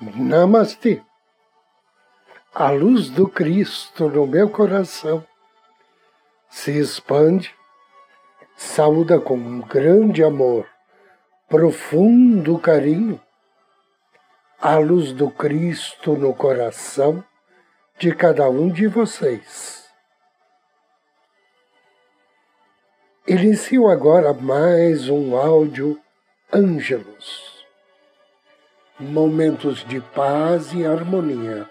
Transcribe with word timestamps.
Namastê. 0.00 1.02
A 2.54 2.70
luz 2.70 3.10
do 3.10 3.28
Cristo 3.28 4.08
no 4.08 4.28
meu 4.28 4.48
coração 4.48 5.26
se 6.48 6.70
expande, 6.78 7.52
saúda 8.56 9.20
com 9.20 9.34
um 9.36 9.60
grande 9.60 10.22
amor, 10.22 10.68
profundo 11.48 12.60
carinho, 12.60 13.20
a 14.60 14.78
luz 14.78 15.12
do 15.12 15.32
Cristo 15.32 16.12
no 16.16 16.32
coração 16.32 17.24
de 17.98 18.14
cada 18.14 18.48
um 18.48 18.70
de 18.70 18.86
vocês. 18.86 19.90
Inicio 23.26 23.88
agora 23.88 24.32
mais 24.32 25.08
um 25.08 25.36
áudio 25.36 26.00
Ângelos 26.52 27.57
momentos 28.98 29.84
de 29.84 30.00
paz 30.00 30.72
e 30.72 30.84
harmonia, 30.84 31.68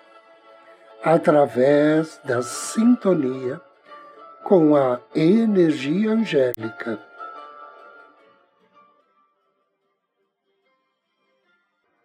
através 1.04 2.20
da 2.24 2.42
sintonia 2.42 3.60
com 4.44 4.76
a 4.76 5.00
energia 5.14 6.12
angélica. 6.12 7.00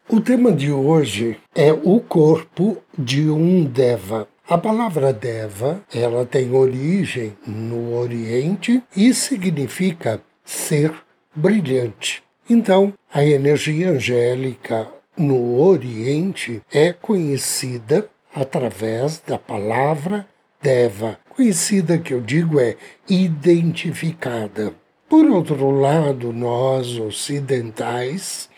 O 0.09 0.21
tema 0.21 0.53
de 0.53 0.71
hoje 0.71 1.41
é 1.55 1.73
o 1.73 2.01
corpo 2.01 2.83
de 2.99 3.30
um 3.30 3.65
Deva. 3.65 4.29
A 4.46 4.59
palavra 4.59 5.13
Deva, 5.13 5.80
ela 5.95 6.27
tem 6.27 6.52
origem 6.52 7.37
no 7.46 7.96
Oriente 7.96 8.83
e 8.95 9.15
significa 9.15 10.21
ser 10.45 10.93
brilhante. 11.35 12.23
Então, 12.51 12.93
a 13.11 13.24
energia 13.24 13.91
angélica 13.91 14.89
no 15.16 15.60
Oriente 15.60 16.63
é 16.73 16.93
conhecida 16.93 18.09
através 18.35 19.23
da 19.27 19.38
palavra 19.38 20.27
Deva. 20.60 21.18
Conhecida, 21.29 21.99
que 21.99 22.15
eu 22.15 22.21
digo, 22.21 22.60
é 22.60 22.77
identificada. 23.09 24.73
Por 25.09 25.27
outro 25.27 25.71
lado, 25.71 26.33
nós 26.33 26.99
ocidentais, 26.99 28.49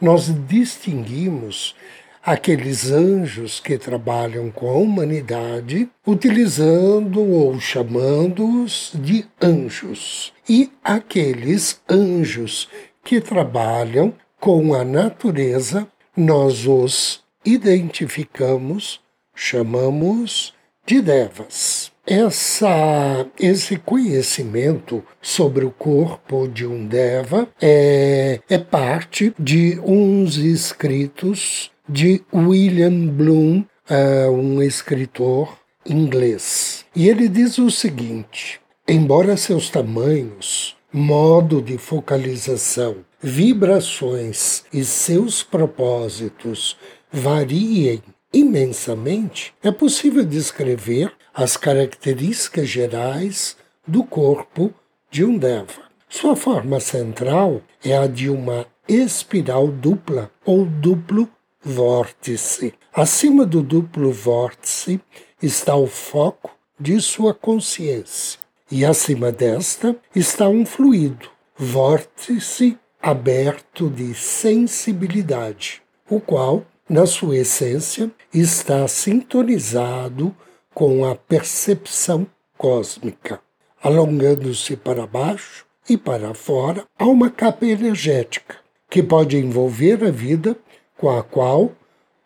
nós 0.00 0.32
distinguimos 0.48 1.76
aqueles 2.22 2.90
anjos 2.90 3.60
que 3.60 3.78
trabalham 3.78 4.50
com 4.50 4.68
a 4.68 4.74
humanidade, 4.74 5.88
utilizando 6.06 7.20
ou 7.20 7.58
chamando-os 7.60 8.92
de 8.94 9.26
anjos, 9.40 10.32
e 10.48 10.70
aqueles 10.82 11.80
anjos 11.88 12.68
que 13.04 13.20
trabalham 13.20 14.12
com 14.38 14.74
a 14.74 14.84
natureza 14.84 15.86
nós 16.20 16.66
os 16.66 17.20
identificamos, 17.44 19.00
chamamos 19.34 20.52
de 20.86 21.00
devas. 21.00 21.90
Essa, 22.06 23.26
esse 23.38 23.76
conhecimento 23.76 25.02
sobre 25.22 25.64
o 25.64 25.70
corpo 25.70 26.46
de 26.46 26.66
um 26.66 26.86
deva 26.86 27.48
é, 27.60 28.40
é 28.48 28.58
parte 28.58 29.32
de 29.38 29.80
uns 29.82 30.36
escritos 30.36 31.70
de 31.88 32.22
William 32.34 33.06
Bloom, 33.06 33.64
uh, 33.88 34.30
um 34.30 34.62
escritor 34.62 35.56
inglês. 35.86 36.84
E 36.94 37.08
ele 37.08 37.28
diz 37.28 37.58
o 37.58 37.70
seguinte: 37.70 38.60
embora 38.86 39.36
seus 39.36 39.70
tamanhos, 39.70 40.76
modo 40.92 41.62
de 41.62 41.78
focalização 41.78 42.96
vibrações 43.22 44.64
e 44.72 44.84
seus 44.84 45.42
propósitos 45.42 46.76
variem 47.12 48.02
imensamente, 48.32 49.52
é 49.62 49.70
possível 49.70 50.24
descrever 50.24 51.12
as 51.34 51.56
características 51.56 52.68
gerais 52.68 53.56
do 53.86 54.04
corpo 54.04 54.72
de 55.10 55.24
um 55.24 55.36
Deva. 55.36 55.90
Sua 56.08 56.34
forma 56.34 56.80
central 56.80 57.62
é 57.84 57.96
a 57.96 58.06
de 58.06 58.28
uma 58.28 58.66
espiral 58.88 59.68
dupla 59.68 60.30
ou 60.44 60.64
duplo 60.64 61.28
vórtice. 61.62 62.74
Acima 62.92 63.44
do 63.46 63.62
duplo 63.62 64.12
vórtice 64.12 65.00
está 65.42 65.76
o 65.76 65.86
foco 65.86 66.50
de 66.78 67.00
sua 67.00 67.34
consciência, 67.34 68.40
e 68.70 68.84
acima 68.84 69.30
desta 69.30 69.94
está 70.16 70.48
um 70.48 70.64
fluido, 70.64 71.28
vórtice 71.56 72.78
aberto 73.02 73.88
de 73.88 74.14
sensibilidade, 74.14 75.82
o 76.08 76.20
qual, 76.20 76.64
na 76.88 77.06
sua 77.06 77.38
essência, 77.38 78.10
está 78.32 78.86
sintonizado 78.86 80.34
com 80.74 81.04
a 81.04 81.14
percepção 81.14 82.26
cósmica. 82.58 83.40
Alongando-se 83.82 84.76
para 84.76 85.06
baixo 85.06 85.64
e 85.88 85.96
para 85.96 86.34
fora, 86.34 86.84
há 86.98 87.06
uma 87.06 87.30
capa 87.30 87.64
energética 87.64 88.56
que 88.90 89.02
pode 89.02 89.38
envolver 89.38 90.04
a 90.04 90.10
vida 90.10 90.56
com 90.98 91.08
a 91.08 91.22
qual 91.22 91.72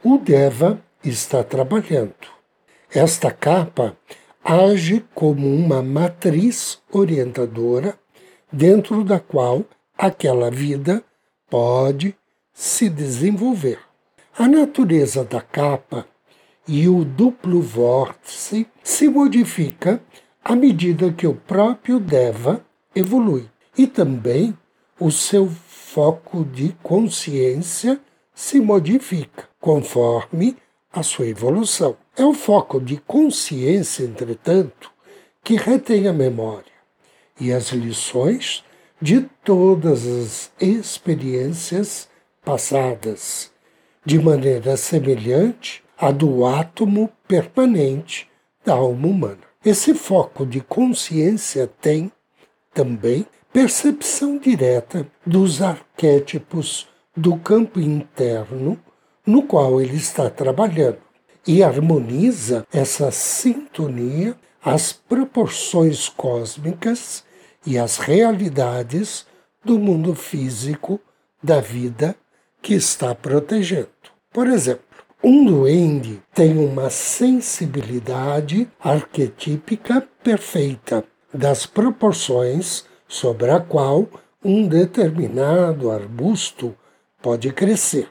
o 0.02 0.18
Deva 0.18 0.82
está 1.04 1.44
trabalhando. 1.44 2.14
Esta 2.92 3.30
capa 3.30 3.96
age 4.42 5.04
como 5.14 5.46
uma 5.46 5.82
matriz 5.82 6.78
orientadora 6.90 7.96
dentro 8.52 9.04
da 9.04 9.20
qual 9.20 9.64
aquela 9.96 10.50
vida 10.50 11.02
pode 11.48 12.14
se 12.52 12.88
desenvolver. 12.88 13.78
A 14.36 14.48
natureza 14.48 15.24
da 15.24 15.40
capa 15.40 16.06
e 16.66 16.88
o 16.88 17.04
duplo 17.04 17.60
vórtice 17.60 18.66
se 18.82 19.08
modifica 19.08 20.02
à 20.44 20.56
medida 20.56 21.12
que 21.12 21.26
o 21.26 21.34
próprio 21.34 22.00
Deva 22.00 22.64
evolui 22.94 23.48
e 23.76 23.86
também 23.86 24.56
o 24.98 25.10
seu 25.10 25.48
foco 25.48 26.44
de 26.44 26.74
consciência 26.82 28.00
se 28.34 28.60
modifica 28.60 29.48
conforme 29.60 30.56
a 30.92 31.02
sua 31.02 31.26
evolução. 31.26 31.96
É 32.16 32.24
o 32.24 32.34
foco 32.34 32.80
de 32.80 32.96
consciência, 32.96 34.04
entretanto, 34.04 34.90
que 35.42 35.56
retém 35.56 36.08
a 36.08 36.12
memória 36.12 36.72
e 37.40 37.52
as 37.52 37.70
lições 37.70 38.63
de 39.04 39.20
todas 39.44 40.06
as 40.06 40.50
experiências 40.58 42.08
passadas, 42.42 43.50
de 44.02 44.18
maneira 44.18 44.78
semelhante 44.78 45.84
à 45.98 46.10
do 46.10 46.46
átomo 46.46 47.10
permanente 47.28 48.26
da 48.64 48.72
alma 48.72 49.06
humana. 49.06 49.42
Esse 49.62 49.92
foco 49.92 50.46
de 50.46 50.62
consciência 50.62 51.70
tem 51.82 52.10
também 52.72 53.26
percepção 53.52 54.38
direta 54.38 55.06
dos 55.26 55.60
arquétipos 55.60 56.88
do 57.14 57.36
campo 57.36 57.80
interno 57.80 58.80
no 59.26 59.42
qual 59.42 59.82
ele 59.82 59.96
está 59.96 60.30
trabalhando 60.30 60.96
e 61.46 61.62
harmoniza 61.62 62.66
essa 62.72 63.10
sintonia 63.10 64.34
às 64.64 64.94
proporções 64.94 66.08
cósmicas 66.08 67.22
e 67.66 67.78
as 67.78 67.98
realidades 67.98 69.26
do 69.64 69.78
mundo 69.78 70.14
físico 70.14 71.00
da 71.42 71.60
vida 71.60 72.14
que 72.60 72.74
está 72.74 73.14
protegendo. 73.14 73.88
Por 74.32 74.46
exemplo, 74.46 74.84
um 75.22 75.44
duende 75.44 76.22
tem 76.34 76.58
uma 76.58 76.90
sensibilidade 76.90 78.68
arquetípica 78.78 80.06
perfeita 80.22 81.04
das 81.32 81.66
proporções 81.66 82.84
sobre 83.08 83.50
a 83.50 83.60
qual 83.60 84.06
um 84.44 84.68
determinado 84.68 85.90
arbusto 85.90 86.76
pode 87.22 87.52
crescer. 87.52 88.08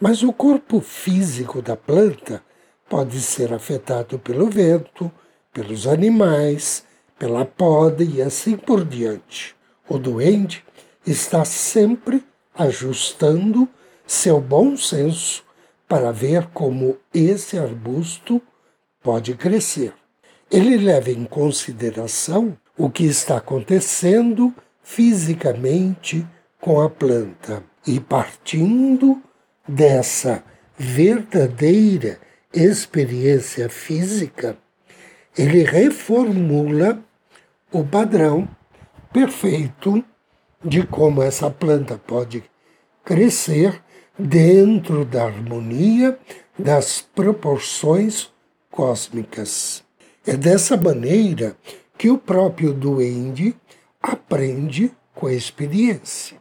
Mas 0.00 0.22
o 0.22 0.32
corpo 0.32 0.80
físico 0.80 1.60
da 1.60 1.76
planta 1.76 2.42
pode 2.88 3.20
ser 3.20 3.52
afetado 3.52 4.18
pelo 4.18 4.48
vento, 4.48 5.10
pelos 5.52 5.86
animais, 5.86 6.84
pela 7.22 7.44
poda 7.44 8.02
e 8.02 8.20
assim 8.20 8.56
por 8.56 8.84
diante. 8.84 9.54
O 9.88 9.96
doente 9.96 10.64
está 11.06 11.44
sempre 11.44 12.24
ajustando 12.52 13.68
seu 14.04 14.40
bom 14.40 14.76
senso 14.76 15.44
para 15.86 16.10
ver 16.10 16.48
como 16.48 16.98
esse 17.14 17.56
arbusto 17.56 18.42
pode 19.00 19.34
crescer. 19.34 19.94
Ele 20.50 20.76
leva 20.76 21.12
em 21.12 21.24
consideração 21.24 22.58
o 22.76 22.90
que 22.90 23.04
está 23.04 23.36
acontecendo 23.36 24.52
fisicamente 24.82 26.26
com 26.60 26.80
a 26.80 26.90
planta 26.90 27.62
e 27.86 28.00
partindo 28.00 29.22
dessa 29.68 30.42
verdadeira 30.76 32.18
experiência 32.52 33.68
física, 33.68 34.58
ele 35.38 35.62
reformula 35.62 37.00
o 37.72 37.82
padrão 37.82 38.46
perfeito 39.12 40.04
de 40.62 40.86
como 40.86 41.22
essa 41.22 41.50
planta 41.50 41.98
pode 42.06 42.44
crescer 43.02 43.82
dentro 44.18 45.04
da 45.04 45.24
harmonia 45.24 46.18
das 46.58 47.00
proporções 47.00 48.30
cósmicas. 48.70 49.82
É 50.26 50.36
dessa 50.36 50.76
maneira 50.76 51.56
que 51.96 52.10
o 52.10 52.18
próprio 52.18 52.74
duende 52.74 53.56
aprende 54.00 54.92
com 55.14 55.26
a 55.26 55.32
experiência. 55.32 56.36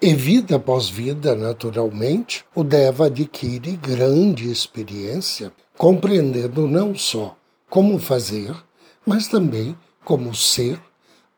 E 0.00 0.14
vida 0.14 0.56
após 0.56 0.88
vida, 0.88 1.34
naturalmente, 1.34 2.44
o 2.54 2.62
Deva 2.62 3.06
adquire 3.06 3.76
grande 3.76 4.50
experiência, 4.50 5.52
compreendendo 5.76 6.68
não 6.68 6.94
só 6.94 7.36
como 7.68 7.98
fazer, 7.98 8.54
mas 9.04 9.26
também 9.26 9.76
como 10.08 10.34
ser, 10.34 10.80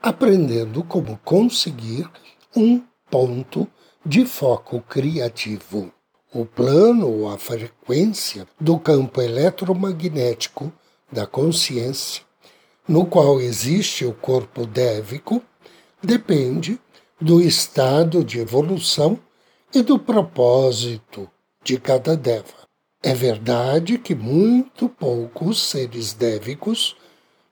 aprendendo 0.00 0.84
como 0.84 1.19
conseguir 1.25 2.08
um 2.55 2.81
ponto 3.11 3.67
de 4.06 4.25
foco 4.25 4.81
criativo. 4.82 5.93
O 6.32 6.46
plano 6.46 7.08
ou 7.08 7.28
a 7.28 7.37
frequência 7.37 8.46
do 8.61 8.78
campo 8.78 9.20
eletromagnético 9.20 10.72
da 11.11 11.26
consciência, 11.26 12.22
no 12.87 13.05
qual 13.05 13.40
existe 13.40 14.05
o 14.05 14.14
corpo 14.14 14.64
dévico, 14.64 15.43
depende 16.00 16.78
do 17.20 17.40
estado 17.40 18.22
de 18.22 18.38
evolução 18.38 19.19
e 19.75 19.82
do 19.82 19.99
propósito 19.99 21.28
de 21.64 21.76
cada 21.76 22.17
deva. 22.17 22.69
É 23.02 23.14
verdade 23.14 23.99
que 23.99 24.14
muito 24.14 24.88
poucos 24.88 25.61
seres 25.61 26.12
dévicos 26.12 26.94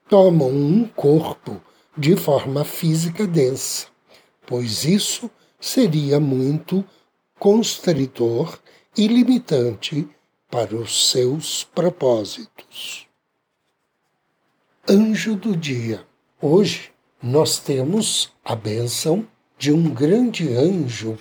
tomam 0.08 0.49
um 0.49 0.87
corpo 0.88 1.60
de 1.96 2.16
forma 2.16 2.64
física 2.64 3.26
densa, 3.26 3.87
pois 4.46 4.84
isso 4.84 5.31
seria 5.60 6.19
muito 6.19 6.84
constritor 7.38 8.58
e 8.96 9.06
limitante 9.06 10.08
para 10.50 10.75
os 10.75 11.10
seus 11.10 11.64
propósitos. 11.64 13.06
Anjo 14.88 15.37
do 15.37 15.55
Dia. 15.55 16.06
Hoje 16.40 16.90
nós 17.22 17.58
temos 17.58 18.32
a 18.44 18.56
bênção 18.56 19.26
de 19.58 19.72
um 19.72 19.90
grande 19.90 20.49
anjo 20.54 21.19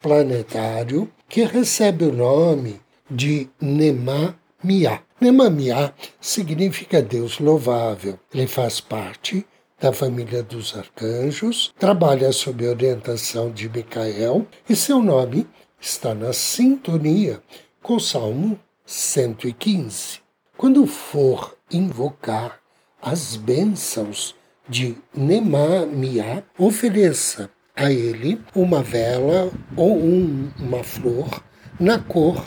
planetário 0.00 1.10
que 1.28 1.42
recebe 1.42 2.04
o 2.04 2.12
nome 2.12 2.80
de 3.10 3.48
Nemamiá. 3.60 5.02
Nemamiá 5.20 5.92
significa 6.20 7.02
Deus 7.02 7.40
louvável. 7.40 8.18
Ele 8.32 8.46
faz 8.46 8.80
parte 8.80 9.44
da 9.80 9.92
família 9.92 10.42
dos 10.42 10.76
arcanjos, 10.76 11.72
trabalha 11.78 12.32
sob 12.32 12.66
a 12.66 12.70
orientação 12.70 13.50
de 13.50 13.68
Micael 13.68 14.46
e 14.68 14.76
seu 14.76 15.02
nome 15.02 15.46
está 15.80 16.14
na 16.14 16.32
sintonia 16.32 17.40
com 17.82 17.96
o 17.96 18.00
Salmo 18.00 18.58
115. 18.86 20.20
Quando 20.56 20.86
for 20.86 21.56
invocar 21.70 22.58
as 23.00 23.36
bênçãos 23.36 24.34
de 24.68 24.96
Nemamiá, 25.14 26.42
ofereça 26.58 27.50
a 27.74 27.92
ele 27.92 28.40
uma 28.54 28.82
vela 28.82 29.50
ou 29.76 29.96
um, 29.96 30.50
uma 30.58 30.82
flor 30.82 31.42
na 31.78 31.98
cor 31.98 32.44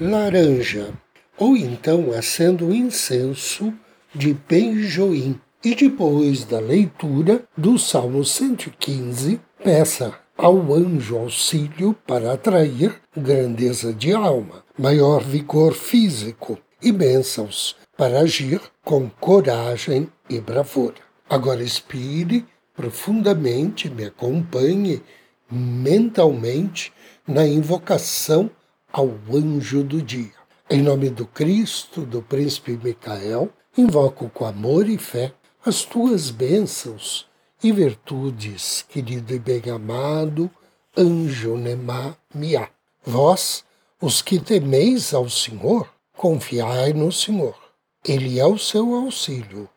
laranja, 0.00 0.92
ou 1.40 1.56
então 1.56 2.12
acenda 2.12 2.64
o 2.66 2.74
incenso 2.74 3.72
de 4.14 4.34
benjoim. 4.46 5.40
E 5.64 5.74
depois 5.74 6.44
da 6.44 6.60
leitura 6.60 7.42
do 7.56 7.78
Salmo 7.78 8.24
115, 8.24 9.40
peça 9.62 10.14
ao 10.36 10.72
anjo 10.72 11.16
auxílio 11.18 11.94
para 12.06 12.32
atrair 12.32 12.94
grandeza 13.16 13.92
de 13.92 14.12
alma, 14.12 14.64
maior 14.78 15.22
vigor 15.22 15.74
físico 15.74 16.58
e 16.80 16.92
bênçãos 16.92 17.76
para 17.96 18.20
agir 18.20 18.60
com 18.82 19.10
coragem 19.20 20.08
e 20.28 20.40
bravura. 20.40 20.94
Agora 21.28 21.62
expire 21.62 22.46
profundamente, 22.74 23.90
me 23.90 24.06
acompanhe 24.06 25.02
mentalmente 25.50 26.92
na 27.26 27.46
invocação 27.46 28.50
ao 28.90 29.10
anjo 29.30 29.84
do 29.84 30.00
dia. 30.00 30.39
Em 30.72 30.82
nome 30.82 31.10
do 31.10 31.26
Cristo, 31.26 32.02
do 32.02 32.22
príncipe 32.22 32.78
Micael, 32.80 33.50
invoco 33.76 34.30
com 34.30 34.46
amor 34.46 34.88
e 34.88 34.96
fé 34.96 35.32
as 35.66 35.82
tuas 35.82 36.30
bênçãos 36.30 37.26
e 37.60 37.72
virtudes, 37.72 38.84
querido 38.88 39.34
e 39.34 39.38
bem-amado 39.40 40.48
anjo 40.96 41.56
Nemá 41.56 42.14
Miá. 42.32 42.68
Vós, 43.04 43.64
os 44.00 44.22
que 44.22 44.38
temeis 44.38 45.12
ao 45.12 45.28
Senhor, 45.28 45.92
confiai 46.16 46.92
no 46.92 47.10
Senhor. 47.10 47.58
Ele 48.04 48.38
é 48.38 48.46
o 48.46 48.56
seu 48.56 48.94
auxílio 48.94 49.68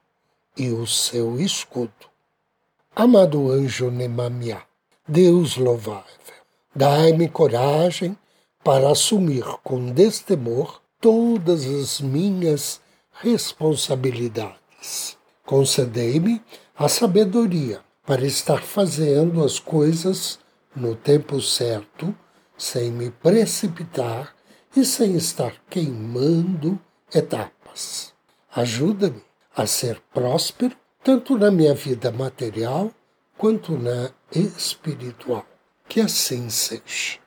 e 0.56 0.70
o 0.70 0.86
seu 0.86 1.40
escudo. 1.40 2.06
Amado 2.96 3.50
anjo 3.50 3.90
Nemamiá, 3.90 4.62
Deus 5.08 5.58
louvável, 5.58 6.06
dai-me 6.76 7.28
coragem 7.28 8.16
para 8.64 8.92
assumir 8.92 9.44
com 9.64 9.92
destemor 9.92 10.83
todas 11.04 11.66
as 11.66 12.00
minhas 12.00 12.80
responsabilidades. 13.12 15.18
Concedei-me 15.46 16.42
a 16.78 16.88
sabedoria 16.88 17.82
para 18.06 18.26
estar 18.26 18.62
fazendo 18.62 19.44
as 19.44 19.60
coisas 19.60 20.40
no 20.74 20.96
tempo 20.96 21.42
certo, 21.42 22.16
sem 22.58 22.90
me 22.90 23.12
precipitar 23.12 24.34
e 24.74 24.86
sem 24.86 25.18
estar 25.18 25.54
queimando 25.70 26.80
etapas. 27.14 28.14
Ajuda-me 28.56 29.22
a 29.54 29.68
ser 29.68 30.02
próspero, 30.14 30.78
tanto 31.04 31.38
na 31.38 31.52
minha 31.52 31.76
vida 31.76 32.14
material 32.14 32.90
quanto 33.38 33.78
na 33.78 34.10
espiritual. 34.34 35.46
Que 35.90 36.00
assim 36.00 36.50
seja. 36.50 37.20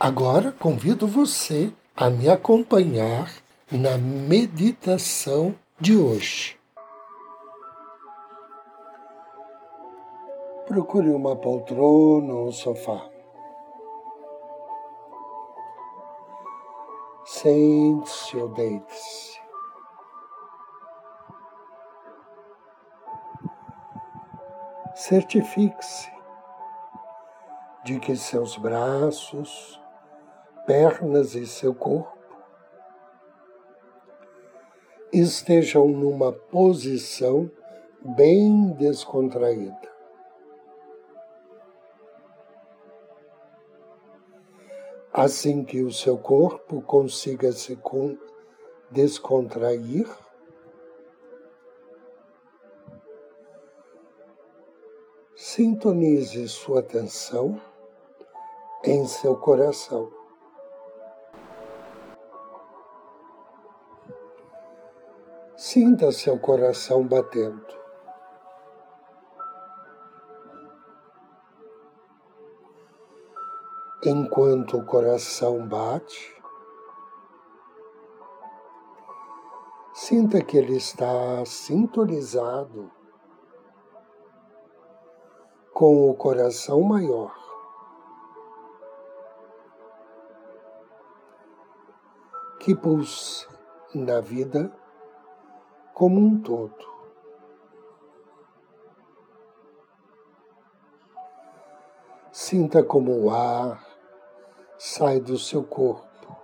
Agora 0.00 0.50
convido 0.50 1.06
você 1.06 1.70
a 1.96 2.10
me 2.10 2.28
acompanhar 2.28 3.30
na 3.70 3.96
meditação 3.96 5.54
de 5.78 5.96
hoje. 5.96 6.58
Procure 10.66 11.10
uma 11.10 11.36
poltrona 11.36 12.34
ou 12.34 12.48
um 12.48 12.52
sofá. 12.52 13.08
Sente-se 17.24 18.36
ou 18.38 18.48
deite-se. 18.48 19.40
Certifique-se 24.96 26.12
de 27.84 28.00
que 28.00 28.16
seus 28.16 28.56
braços, 28.56 29.80
pernas 30.66 31.34
e 31.34 31.46
seu 31.46 31.74
corpo 31.74 32.14
estejam 35.12 35.86
numa 35.86 36.32
posição 36.32 37.50
bem 38.16 38.72
descontraída. 38.72 39.94
Assim 45.12 45.64
que 45.64 45.80
o 45.82 45.92
seu 45.92 46.18
corpo 46.18 46.82
consiga 46.82 47.52
se 47.52 47.78
descontrair, 48.90 50.08
sintonize 55.36 56.48
sua 56.48 56.80
atenção 56.80 57.60
em 58.82 59.06
seu 59.06 59.36
coração. 59.36 60.23
Sinta 65.74 66.12
seu 66.12 66.38
coração 66.38 67.04
batendo. 67.04 67.66
Enquanto 74.06 74.78
o 74.78 74.84
coração 74.84 75.66
bate, 75.66 76.40
sinta 79.92 80.40
que 80.44 80.58
ele 80.58 80.76
está 80.76 81.44
sintonizado 81.44 82.88
com 85.72 86.08
o 86.08 86.14
coração 86.14 86.82
maior. 86.82 87.36
Que 92.60 92.76
pulsa 92.76 93.48
na 93.92 94.20
vida 94.20 94.83
como 95.94 96.20
um 96.20 96.42
todo. 96.42 96.92
Sinta 102.32 102.82
como 102.82 103.12
o 103.24 103.30
ar 103.30 103.86
sai 104.76 105.20
do 105.20 105.38
seu 105.38 105.62
corpo. 105.64 106.36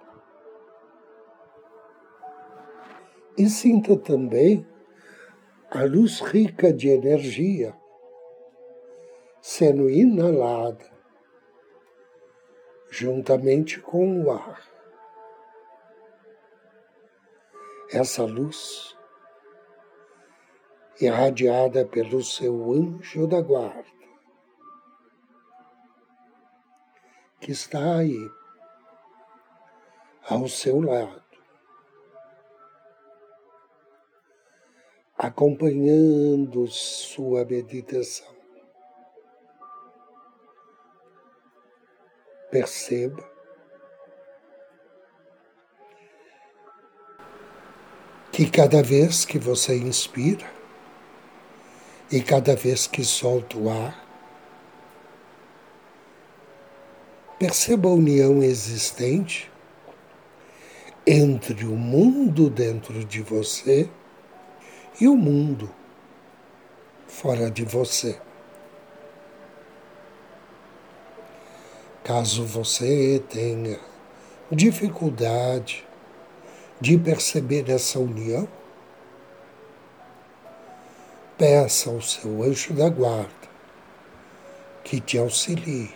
E 3.37 3.49
sinta 3.49 3.97
também 3.99 4.67
a 5.71 5.83
luz 5.83 6.21
rica 6.21 6.73
de 6.73 6.89
energia 6.89 7.75
sendo 9.41 9.91
inalada 9.91 10.91
juntamente 12.91 13.81
com 13.81 14.25
o 14.25 14.31
ar. 14.31 14.63
Essa 17.93 18.25
luz, 18.25 18.97
irradiada 21.01 21.85
pelo 21.85 22.23
seu 22.23 22.73
anjo 22.73 23.27
da 23.27 23.41
guarda, 23.41 23.85
que 27.41 27.53
está 27.53 27.97
aí, 27.97 28.31
ao 30.29 30.47
seu 30.47 30.81
lado, 30.81 31.23
acompanhando 35.17 36.67
sua 36.67 37.45
meditação. 37.45 38.39
Perceba 42.51 43.31
que 48.33 48.51
cada 48.51 48.83
vez 48.83 49.25
que 49.25 49.39
você 49.39 49.77
inspira 49.77 50.60
e 52.11 52.21
cada 52.21 52.57
vez 52.57 52.87
que 52.87 53.05
solta 53.05 53.57
o 53.57 53.71
ar, 53.71 54.05
perceba 57.39 57.89
a 57.89 57.93
união 57.93 58.43
existente 58.43 59.51
entre 61.07 61.65
o 61.65 61.77
mundo 61.77 62.51
dentro 62.51 63.05
de 63.05 63.23
você 63.23 63.89
e 65.01 65.09
o 65.09 65.17
mundo 65.17 65.71
fora 67.07 67.51
de 67.51 67.65
você. 67.65 68.21
Caso 72.05 72.45
você 72.45 73.23
tenha 73.29 73.79
dificuldade 74.51 75.87
de 76.81 76.99
perceber 76.99 77.71
essa 77.71 77.99
união, 77.99 78.49
peça 81.41 81.89
ao 81.89 82.03
seu 82.03 82.43
anjo 82.43 82.75
da 82.75 82.91
guarda 82.91 83.49
que 84.85 85.01
te 85.01 85.17
auxilie. 85.17 85.91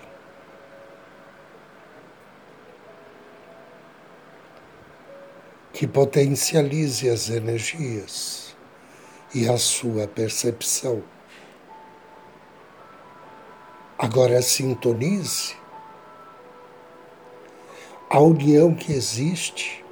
Que 5.70 5.86
potencialize 5.86 7.06
as 7.10 7.28
energias 7.28 8.56
e 9.34 9.46
a 9.46 9.58
sua 9.58 10.08
percepção. 10.08 11.04
Agora 13.98 14.40
sintonize 14.40 15.54
a 18.08 18.18
união 18.18 18.74
que 18.74 18.94
existe 18.94 19.84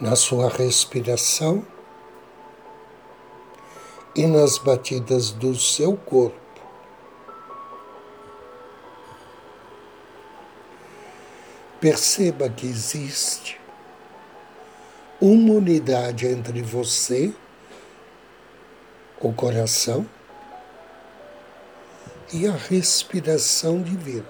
na 0.00 0.14
sua 0.14 0.48
respiração 0.48 1.66
e 4.14 4.26
nas 4.26 4.58
batidas 4.58 5.30
do 5.30 5.54
seu 5.54 5.96
corpo. 5.96 6.38
Perceba 11.80 12.48
que 12.48 12.66
existe 12.66 13.60
uma 15.20 15.54
unidade 15.54 16.26
entre 16.26 16.62
você, 16.62 17.32
o 19.20 19.32
coração 19.32 20.06
e 22.32 22.46
a 22.46 22.52
respiração 22.52 23.82
divina. 23.82 24.26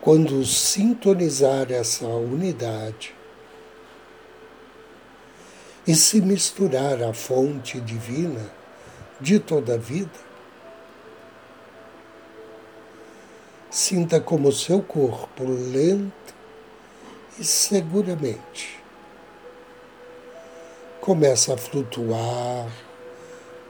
Quando 0.00 0.44
sintonizar 0.44 1.70
essa 1.70 2.06
unidade 2.06 3.14
e 5.86 5.94
se 5.94 6.20
misturar 6.20 7.02
à 7.02 7.12
fonte 7.12 7.80
divina 7.80 8.50
de 9.20 9.38
toda 9.38 9.74
a 9.74 9.78
vida, 9.78 10.10
sinta 13.70 14.20
como 14.20 14.52
seu 14.52 14.82
corpo 14.82 15.44
lento 15.44 16.34
e 17.38 17.44
seguramente 17.44 18.80
começa 21.00 21.54
a 21.54 21.56
flutuar 21.56 22.70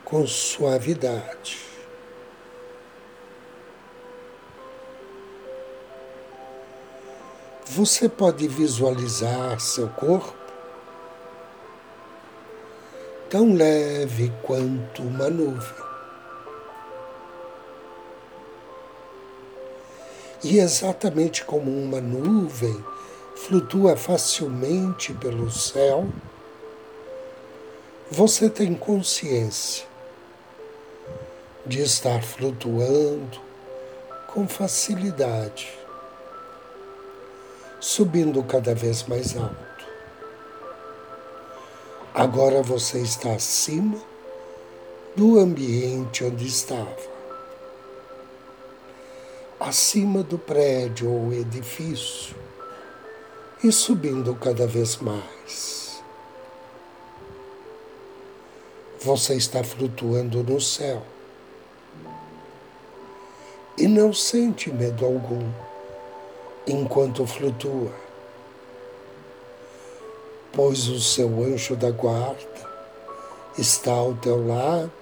com 0.04 0.26
suavidade. 0.26 1.60
Você 7.64 8.06
pode 8.06 8.46
visualizar 8.48 9.58
seu 9.58 9.88
corpo 9.88 10.41
tão 13.32 13.54
leve 13.54 14.30
quanto 14.42 15.00
uma 15.00 15.30
nuvem. 15.30 15.84
E 20.44 20.58
exatamente 20.58 21.42
como 21.42 21.70
uma 21.70 21.98
nuvem 21.98 22.84
flutua 23.34 23.96
facilmente 23.96 25.14
pelo 25.14 25.50
céu, 25.50 26.06
você 28.10 28.50
tem 28.50 28.74
consciência 28.74 29.86
de 31.64 31.80
estar 31.80 32.22
flutuando 32.22 33.40
com 34.26 34.46
facilidade, 34.46 35.72
subindo 37.80 38.42
cada 38.42 38.74
vez 38.74 39.04
mais 39.04 39.34
alto. 39.34 39.71
Agora 42.14 42.62
você 42.62 42.98
está 42.98 43.32
acima 43.32 43.96
do 45.16 45.38
ambiente 45.38 46.22
onde 46.22 46.46
estava, 46.46 46.94
acima 49.58 50.22
do 50.22 50.36
prédio 50.36 51.10
ou 51.10 51.32
edifício. 51.32 52.36
E 53.64 53.72
subindo 53.72 54.34
cada 54.34 54.66
vez 54.66 54.98
mais. 54.98 56.02
Você 59.00 59.34
está 59.34 59.64
flutuando 59.64 60.42
no 60.42 60.60
céu. 60.60 61.02
E 63.78 63.86
não 63.88 64.12
sente 64.12 64.70
medo 64.70 65.06
algum 65.06 65.50
enquanto 66.66 67.26
flutua, 67.26 67.90
pois 70.52 70.88
o 70.88 71.00
seu 71.00 71.28
anjo 71.42 71.74
da 71.74 71.90
guarda 71.90 72.70
está 73.58 73.92
ao 73.92 74.14
teu 74.14 74.46
lado 74.46 74.92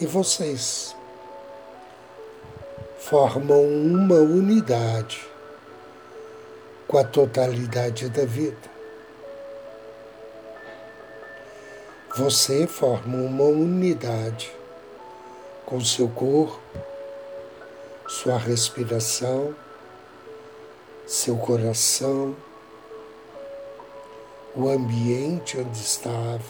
e 0.00 0.06
vocês 0.06 0.96
formam 2.98 3.62
uma 3.62 4.16
unidade 4.16 5.26
com 6.88 6.98
a 6.98 7.04
totalidade 7.04 8.08
da 8.08 8.24
vida. 8.24 8.72
Você 12.16 12.66
forma 12.66 13.16
uma 13.16 13.44
unidade 13.44 14.54
com 15.64 15.80
seu 15.80 16.08
corpo, 16.08 16.60
sua 18.06 18.36
respiração, 18.36 19.54
seu 21.06 21.36
coração, 21.36 22.36
o 24.54 24.68
ambiente 24.68 25.58
onde 25.58 25.78
estava, 25.78 26.42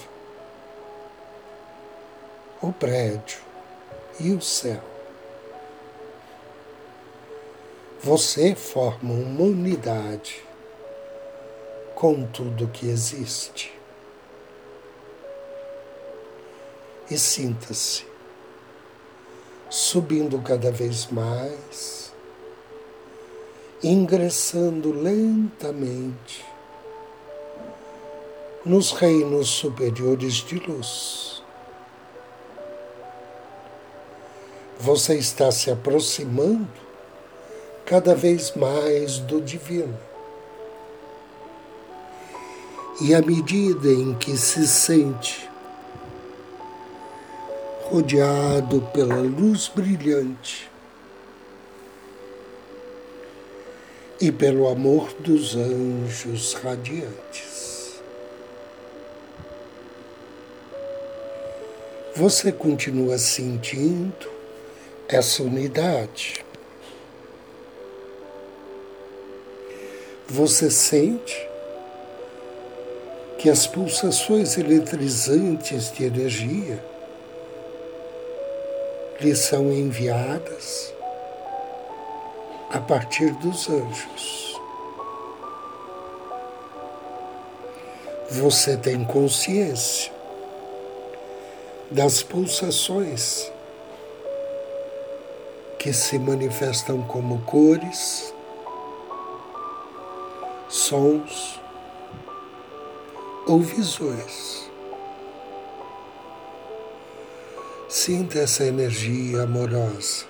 o 2.61 2.73
prédio 2.73 3.39
e 4.19 4.33
o 4.33 4.41
céu. 4.41 4.83
Você 8.03 8.55
forma 8.57 9.15
uma 9.15 9.43
unidade 9.43 10.43
com 11.95 12.27
tudo 12.27 12.67
que 12.67 12.89
existe. 12.89 13.73
E 17.09 17.17
sinta-se 17.17 18.05
subindo 19.71 20.41
cada 20.43 20.71
vez 20.71 21.07
mais, 21.07 22.13
ingressando 23.83 24.93
lentamente 24.93 26.52
nos 28.65 28.93
reinos 28.93 29.49
superiores 29.49 30.35
de 30.35 30.59
luz. 30.59 31.33
você 34.83 35.15
está 35.15 35.53
se 35.53 35.71
aproximando 35.71 36.69
cada 37.87 38.17
vez 38.17 38.53
mais 38.57 39.21
do 39.21 39.41
divino. 39.41 39.97
E 43.01 43.15
à 43.15 43.23
medida 43.23 43.89
em 43.89 44.13
que 44.15 44.37
se 44.37 44.67
sente 44.67 45.49
rodeado 47.85 48.81
pela 48.93 49.21
luz 49.21 49.69
brilhante 49.69 50.69
e 54.21 54.33
pelo 54.33 54.69
amor 54.69 55.13
dos 55.21 55.55
anjos 55.55 56.55
radiantes, 56.55 57.52
você 62.15 62.53
continua 62.53 63.17
sentindo 63.17 64.31
essa 65.09 65.43
unidade. 65.43 66.45
Você 70.29 70.71
sente 70.71 71.49
que 73.39 73.49
as 73.49 73.67
pulsações 73.67 74.59
eletrizantes 74.59 75.91
de 75.91 76.05
energia 76.05 76.85
lhe 79.19 79.35
são 79.35 79.73
enviadas 79.73 80.93
a 82.71 82.79
partir 82.79 83.33
dos 83.37 83.69
anjos. 83.71 84.61
Você 88.31 88.77
tem 88.77 89.03
consciência 89.05 90.12
das 91.93 92.23
pulsações 92.23 93.53
que 95.79 95.93
se 95.93 96.19
manifestam 96.19 97.03
como 97.03 97.43
cores, 97.43 98.33
sons, 100.71 101.61
ou 103.47 103.61
visões. 103.61 104.71
Sinta 107.91 108.39
essa 108.39 108.65
energia 108.65 109.43
amorosa. 109.43 110.25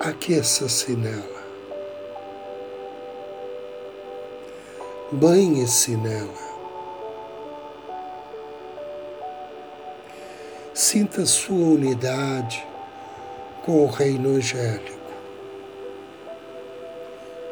Aqueça-se 0.00 0.92
nela. 0.96 1.42
Banhe-se 5.12 5.96
nela. 5.98 6.47
Sinta 10.90 11.26
sua 11.26 11.74
unidade 11.74 12.66
com 13.62 13.84
o 13.84 13.90
reino 13.90 14.36
angélico 14.36 15.12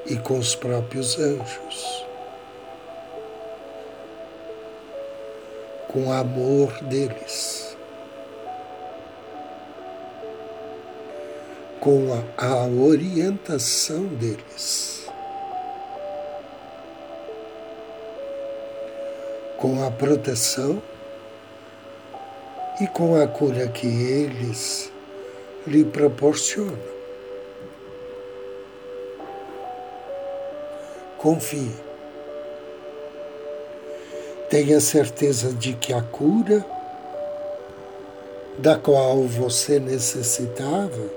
e 0.06 0.16
com 0.16 0.38
os 0.38 0.54
próprios 0.54 1.18
anjos, 1.18 2.06
com 5.86 6.06
o 6.06 6.12
amor 6.14 6.82
deles, 6.84 7.76
com 11.78 12.08
a, 12.38 12.42
a 12.42 12.64
orientação 12.64 14.06
deles, 14.06 15.10
com 19.58 19.84
a 19.84 19.90
proteção 19.90 20.80
e 22.80 22.86
com 22.86 23.20
a 23.20 23.26
cura 23.26 23.68
que 23.68 23.86
eles 23.86 24.92
lhe 25.66 25.84
proporcionam. 25.84 26.96
Confie. 31.18 31.74
Tenha 34.50 34.80
certeza 34.80 35.52
de 35.52 35.72
que 35.72 35.92
a 35.92 36.02
cura 36.02 36.64
da 38.58 38.78
qual 38.78 39.22
você 39.22 39.80
necessitava, 39.80 41.10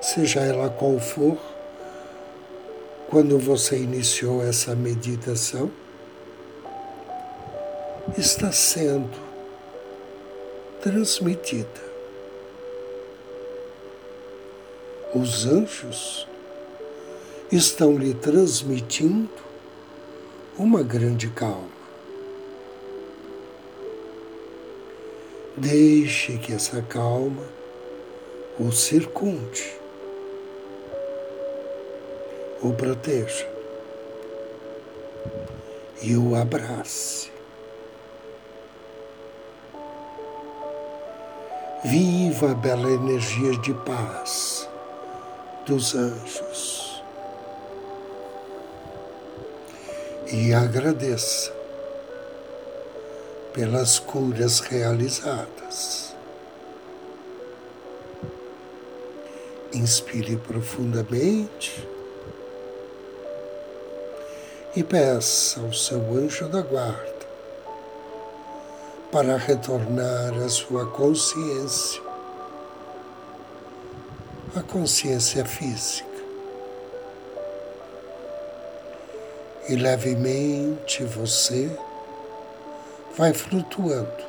seja 0.00 0.40
ela 0.40 0.68
qual 0.68 0.98
for, 0.98 1.38
quando 3.08 3.38
você 3.38 3.76
iniciou 3.76 4.42
essa 4.42 4.74
meditação, 4.74 5.70
está 8.16 8.52
sendo 8.52 9.18
transmitida. 10.80 11.82
Os 15.14 15.46
anjos 15.46 16.28
estão 17.50 17.96
lhe 17.96 18.14
transmitindo 18.14 19.30
uma 20.56 20.82
grande 20.82 21.28
calma. 21.30 21.74
Deixe 25.56 26.38
que 26.38 26.52
essa 26.52 26.82
calma 26.82 27.42
o 28.58 28.70
circunde, 28.70 29.76
o 32.62 32.72
proteja 32.72 33.48
e 36.02 36.16
o 36.16 36.36
abrace. 36.36 37.33
Viva 41.84 42.52
a 42.52 42.54
bela 42.54 42.90
energia 42.90 43.56
de 43.58 43.74
paz 43.74 44.68
dos 45.66 45.94
anjos. 45.94 46.84
e 50.34 50.52
agradeça 50.52 51.52
pelas 53.52 53.98
curas 54.00 54.60
realizadas. 54.60 56.14
Inspire 59.72 60.36
profundamente 60.36 61.86
e 64.74 64.82
peça 64.82 65.60
ao 65.60 65.72
seu 65.72 66.00
anjo 66.16 66.48
da 66.48 66.62
guarda 66.62 67.13
para 69.14 69.36
retornar 69.36 70.34
à 70.44 70.48
sua 70.48 70.86
consciência, 70.86 72.02
a 74.56 74.60
consciência 74.60 75.44
física. 75.44 76.12
e 79.68 79.76
levemente 79.76 81.04
você 81.04 81.74
vai 83.16 83.32
flutuando 83.32 84.24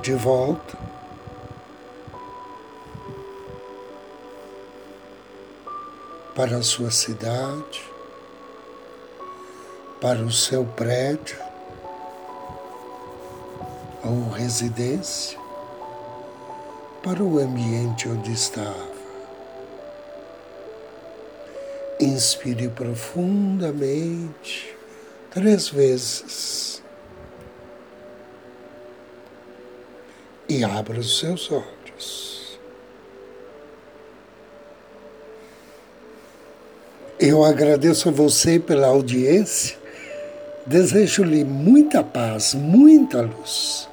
de 0.00 0.14
volta. 0.14 0.78
Para 6.36 6.58
a 6.58 6.62
sua 6.62 6.90
cidade, 6.90 7.82
para 10.00 10.20
o 10.20 10.30
seu 10.30 10.64
prédio 10.64 11.43
ou 14.04 14.30
residência, 14.30 15.38
para 17.02 17.22
o 17.22 17.38
ambiente 17.38 18.08
onde 18.08 18.32
estava. 18.32 18.94
Inspire 22.00 22.68
profundamente 22.68 24.74
três 25.30 25.68
vezes 25.68 26.82
e 30.48 30.64
abra 30.64 31.00
os 31.00 31.18
seus 31.18 31.50
olhos. 31.50 32.58
Eu 37.18 37.44
agradeço 37.44 38.08
a 38.08 38.12
você 38.12 38.58
pela 38.58 38.88
audiência, 38.88 39.78
desejo-lhe 40.66 41.44
muita 41.44 42.02
paz, 42.02 42.54
muita 42.54 43.22
luz. 43.22 43.88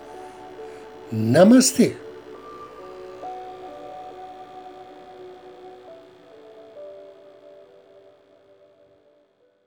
Namastê. 1.12 1.94